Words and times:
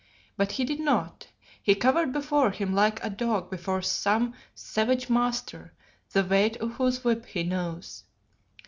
But 0.35 0.53
he 0.53 0.63
did 0.65 0.79
not; 0.79 1.27
he 1.61 1.75
cowered 1.75 2.11
before 2.11 2.49
him 2.49 2.73
like 2.73 3.03
a 3.05 3.09
dog 3.11 3.51
before 3.51 3.83
some 3.83 4.33
savage 4.55 5.11
master, 5.11 5.75
the 6.11 6.23
weight 6.25 6.57
of 6.57 6.71
whose 6.71 7.03
whip 7.03 7.27
he 7.27 7.43
knows. 7.43 8.03